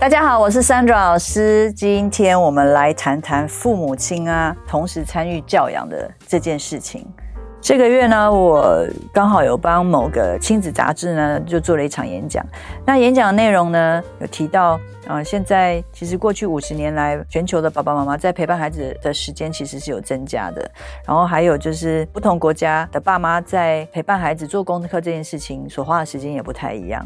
[0.00, 1.72] 大家好，我是 Sandra 老师。
[1.72, 7.04] 今天我们来谈谈父母亲啊，同时参与教养的这件事情。
[7.60, 12.46] 这个月呢，我刚好有帮某个亲子杂志呢，就做了一场演讲。
[12.86, 14.74] 那演讲的内容呢，有提到
[15.08, 20.70] 啊、呃，现在其实过去五十年来，全球的爸爸妈妈在陪伴孩子的时间其实是有增加的。
[21.04, 27.04] 然后还有就是，不同国家的爸妈在陪伴孩子做功课这件事情所花的时间也不太一样。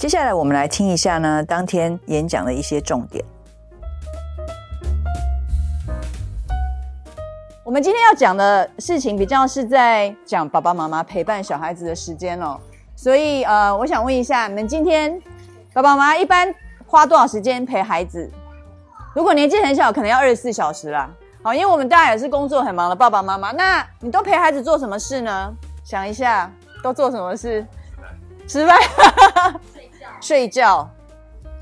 [0.00, 3.22] 接下来我们来听一下呢，当天演讲的一些重点。
[7.62, 12.58] 我们今天要讲的事情比较是在讲爸爸妈妈陪伴小孩子的时间哦，
[12.96, 15.20] 所以呃，我想问一下，你们今天
[15.74, 16.50] 爸爸妈妈一般
[16.86, 18.32] 花多少时间陪孩子？
[19.14, 21.10] 如果年纪很小，可能要二十四小时啦。
[21.42, 25.54] 好，因为我们大家也是工作很忙的爸爸妈妈，那你都陪孩子做什么事呢？
[25.84, 26.50] 想一下，
[26.82, 27.66] 都做什么事？
[28.48, 28.80] 吃饭。
[28.80, 28.92] 吃
[29.34, 29.60] 饭。
[30.20, 30.88] 睡觉，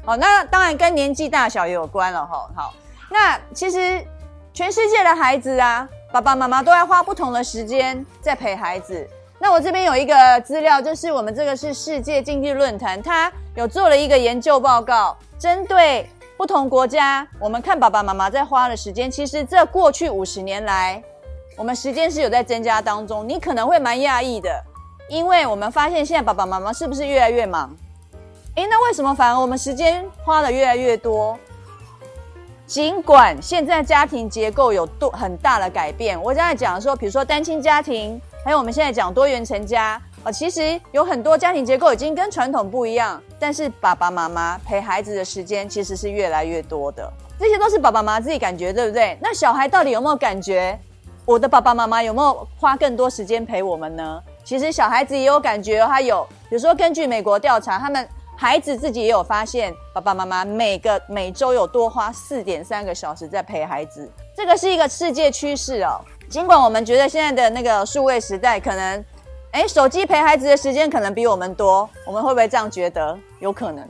[0.04, 2.50] 好，那当然跟年纪大小也有关了哈。
[2.54, 2.74] 好，
[3.10, 4.04] 那其实
[4.52, 9.08] 全世界的孩子啊，爸爸妈妈都要花不同的时间在陪孩子。
[9.38, 21.00] 那我这边有一个资料，就是我们这个是世界经济论坛，它有做了一个研究报告，针对不同国家，我们看爸爸妈妈在花的时间，其实这过去五十年来，
[21.56, 23.28] 我们时间是有在增加当中。
[23.28, 24.50] 你可能会蛮讶异的，
[25.08, 27.76] 因为我们发现现在爸爸妈妈是不是越来越忙？
[28.58, 31.38] 诶，那为什么反而我们时间花的越来越多？
[32.66, 47.08] 尽管现在家庭结构有多很大的改变，我刚才讲说，比如说单亲家庭，还有我们现在讲多元成家啊，其实有很多家庭结构已经跟传统不一样，但是爸爸妈妈陪孩子的时间其实是越来越多的。
[47.38, 49.16] 这些都是爸爸妈妈自己感觉，对不对？
[49.22, 50.76] 那小孩到底有没有感觉？
[51.24, 54.20] 我的爸爸妈妈有没有花更多时间陪我们呢？
[54.42, 58.04] 其实小孩子也有感觉，他有，比如说根据美国调查，他们。
[58.41, 66.00] 孩子自己也有发现，爸爸妈妈每个每周有多花四点三个小时在陪孩子，这个是一个世界趋势哦。
[66.31, 69.04] 尽管我们觉得现在的那个数位时代，可能，
[69.50, 73.19] 诶，手机陪孩子的时间可能比我们多，我们会不会这样觉得？
[73.41, 73.84] 有可能。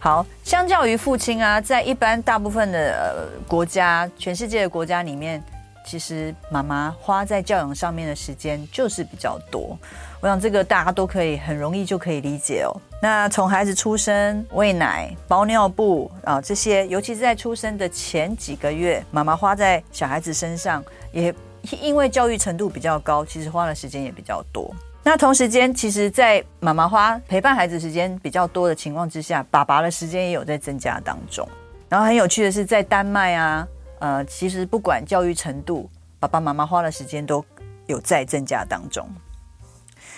[0.00, 5.40] 好，相较于父亲啊，在一般大部分的呃国家，全世界的国家里面。
[5.84, 9.76] 其实妈妈花在教养上面的时间就是比较多，
[10.20, 12.70] 我想这个大家都可以很容易就可以理解哦。
[13.00, 21.34] 那从孩子出生、喂奶、包尿布啊这些，尤其是在出生的前几个月，妈妈花在小孩子身上，也
[21.80, 24.72] 因为教育程度比较高，其实花的时间也比较多。
[25.04, 31.46] 那同时间，其实，在妈妈花陪伴孩子时间比较多的情况之下，爸爸的时间也有在增加当中。
[31.88, 33.66] 然后很有趣的是，在丹麦啊。
[34.02, 37.44] 呃，其实不管教育程度，爸爸妈妈花的时间都
[37.86, 39.08] 有在增加当中。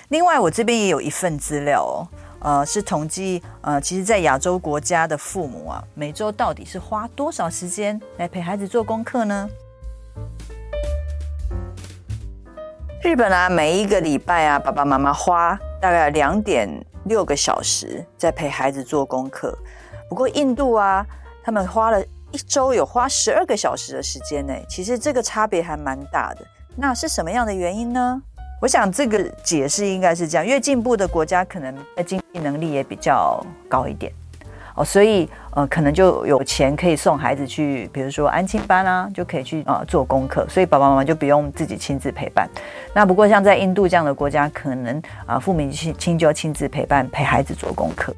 [0.09, 2.09] 另外，我这边也有一份资料哦，
[2.41, 9.50] 呃，是统计呃，其实，在亚洲国家的父母啊，每周到底是花多少时间来陪孩子做功课呢？
[13.03, 16.67] 日本啊，每一个礼拜啊，爸爸妈妈花大概两点
[17.05, 19.55] 六个小时在陪孩子做功课。
[20.09, 21.06] 不过，印度啊，
[21.43, 22.03] 他们花了。
[22.34, 26.45] 一周有花十二个小时的时间呢，其实这个差别还蛮大的。
[26.75, 28.21] 那是什么样的原因呢？
[28.61, 31.73] 我想这个解释应该是这样：越进步的国家，可能
[32.05, 34.12] 经济能力也比较高一点
[34.75, 42.50] 哦，所以呃，可能就有钱可以送孩子去，比如说安亲班啊，就可以去啊、呃、做功课，所以爸爸妈妈就不用自己亲自陪伴。
[42.93, 48.12] 那不过像在印度这样的国家，可能啊、父母亲亲就亲自陪伴陪孩子做功课。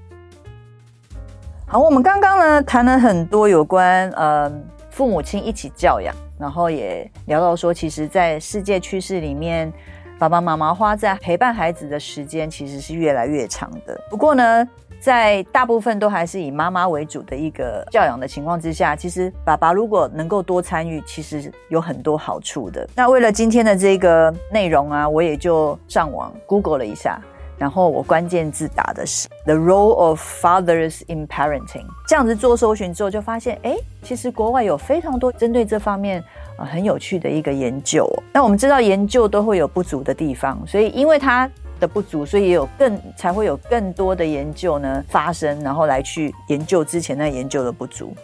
[1.69, 4.49] 好，我们刚刚呢谈了很多有关呃
[4.89, 9.73] 父母亲一起教养，然后也聊到说，其实，在世界趋势里面，
[10.17, 14.01] 爸爸妈妈花在陪伴孩子的时间其实是越来越长的。
[14.09, 14.69] 不过呢，
[15.01, 22.89] 在大部分都还是以妈妈为主的一个教养的情况之下，其实爸爸如果能够多参与，其实有很多好处的。
[22.95, 27.21] 那为了今天的这个内容啊，我也就上网 Google 了一下。
[27.59, 31.87] 然后我关键字打的是 The role of fathers in parenting。
[32.07, 36.23] 这样子做搜寻之后，就发现，哎，其实国外有非常多针对这方面
[36.57, 38.07] 啊、很有趣的一个研究。
[38.33, 41.51] 那我们知道研究都会有不足的地方，所以因为它
[41.81, 48.15] 的不足，所以也有更才会有更多的研究呢发生，然后来去研究之前那研究的不足。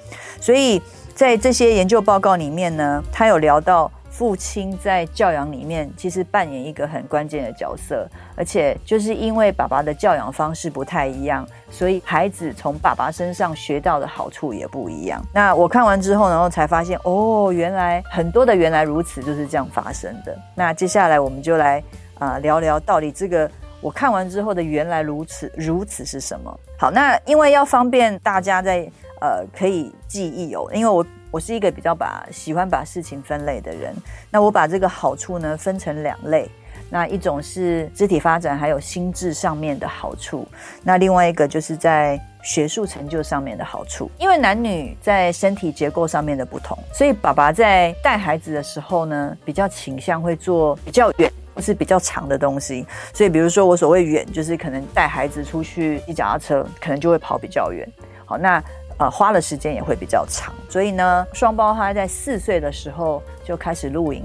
[0.40, 0.80] 所以
[1.14, 3.90] 在这些研究报告里面呢，他有聊到。
[4.12, 8.06] 父亲在教养里面其实扮演一个很关键的角色，
[8.36, 15.20] 而且就是因为爸爸的教养方式不太一样，所以孩子从爸爸身上学到的好处也不一样。
[15.32, 20.36] 那我看完之后，然后才发现，哦，原来很多的原来如此就是这样发生的。
[20.54, 21.82] 那接下来我们就来
[22.18, 23.50] 啊、聊聊到底这个
[23.80, 26.60] 我看完之后的原来如此如此是什么？
[26.78, 28.86] 好，那因为要方便大家在
[29.22, 31.04] 呃可以记忆哦，因为我。
[31.32, 33.94] 我是一个比较把喜欢把事情分类的人，
[34.30, 36.46] 那我把这个好处呢分成两类，
[36.90, 40.46] 那一种是肢体发展还有心智上面的好处，
[40.82, 44.10] 那另外一个就是在学术成就上面的好处。
[44.18, 52.86] 因为男女在身体结构上面的不同，所以爸爸在带孩子的时候呢，比较倾向会做比较远或是比较长的东西。
[53.14, 57.90] 所以比如说我所谓远，就是可能带孩子出去骑脚踏车，可能就会跑比较远。
[58.26, 58.62] 好，那。
[59.02, 64.22] 呃，花的时间也会比较长，所以呢，双胞胎在四岁的时候就开始露营。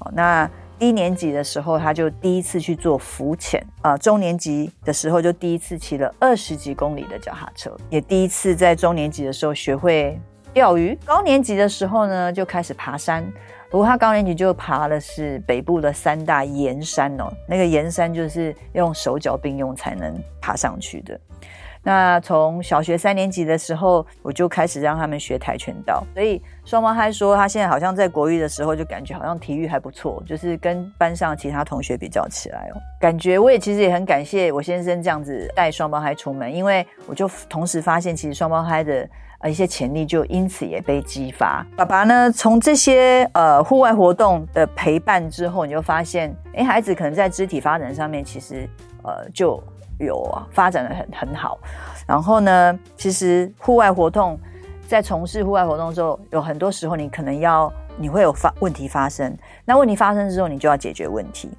[0.00, 0.46] 哦，那
[0.78, 3.66] 低年级的时候，他就第一次去做浮潜。
[3.80, 10.20] 啊、中年级的时候就第一次骑了二十几公里的脚踏车，也第一次在中年级的时候学会
[10.52, 10.94] 钓鱼。
[11.06, 13.26] 高年级的时候呢，就开始爬山。
[13.70, 21.18] 不过他高年级就爬的是北部的三大岩山哦，那个岩山就是用手脚并用才能爬上去的。
[21.82, 26.04] 那从小学三年级的时候，我就开始让他们学跆拳道。
[26.14, 41.66] 所以双胞胎说，他现在好像在国语的时候就感觉好像体育还不错，就是跟班上其他同学比较起来哦，感觉我也其实也很感谢我先生这样子带双胞胎出门，因为我就同时发现，其实双胞胎的呃一些潜力就因此也被激发。
[41.76, 48.68] 爸爸呢，从这些呃户外活动的陪伴之后，你就发现，哎，孩子可能在肢体发展上面其实
[49.04, 49.62] 呃就。
[50.02, 51.58] 有，发展的很很好。
[52.06, 54.40] 然后呢，其实户外活动，
[54.88, 59.36] 在从事户外活动的时候，有很多时候你可能要，你会有发问题发生。
[59.62, 61.50] 那问题发生之后，你就要解决问题。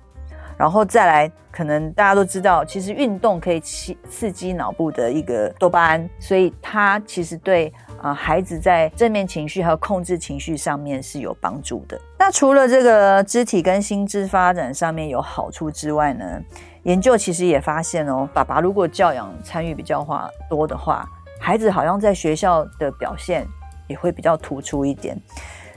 [0.61, 11.99] 然后再来，可能大家都知道，其实运动可以刺刺激脑部的一个多巴胺，所以它其实对啊、孩子在正面情绪还有控制情绪上面是有帮助的。
[12.19, 16.39] 那除了这个肢体跟心智发展上面有好处之外呢，
[16.83, 21.09] 研究其实也发现哦，爸爸如果教养参与比较话多的话，
[21.39, 23.47] 孩子好像在学校的表现
[23.87, 25.19] 也会比较突出一点。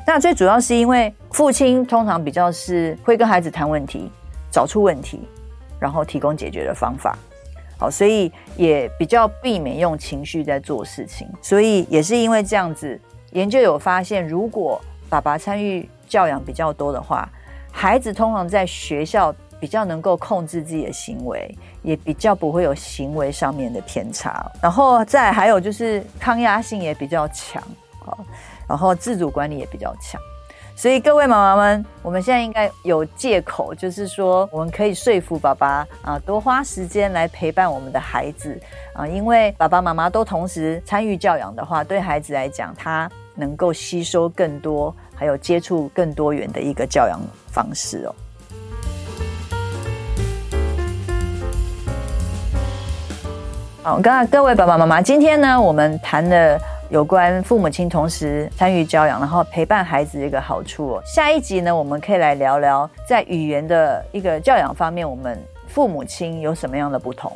[0.06, 4.12] 那最主要是因为父亲通常比较是会跟孩子谈问题，
[4.54, 5.20] 找出问题，
[5.80, 7.18] 然后提供解决的方法。
[7.76, 11.28] 好，所以也比较避免用情绪在做事情。
[11.42, 13.00] 所以也是因为这样子，
[13.32, 17.28] 研究有发现，如果爸爸参与教养比较多的话，
[17.72, 19.34] 孩子通常在学校。
[19.60, 24.44] 比较能够控制自己的行为，也比较不会有行为上面的偏差。
[24.60, 27.62] 然后再还有就是抗压性也比较强，
[28.68, 30.20] 然后自主管理也比较强。
[30.76, 38.60] 所以各位妈妈们，我们现在应该有借口，就是说我们可以说服爸爸啊，多花时间来陪伴我们的孩子
[38.92, 48.14] 啊，因为爸爸妈妈都同时参与教养的话，对孩子来讲，他能够吸收更多，还有接触更多元的一个教养方式哦。
[53.84, 56.58] 好，刚才各位爸爸妈妈，今天呢，我们谈了
[56.90, 61.02] 有关父母亲同时参与教养，然后陪伴孩子的一个好处哦。
[61.04, 67.32] 下一集呢，我们可以来聊聊在语言的一个教养方面，我们父母亲有什么样的不同。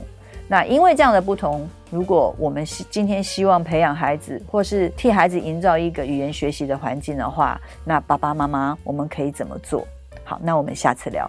[0.47, 9.87] 那因为这样的不同，如果我们今天希望培养孩子，或是替孩子营造一个语言学习的环境的话，那爸爸妈妈我们可以怎么做？
[10.25, 11.29] 好，那我们下次聊。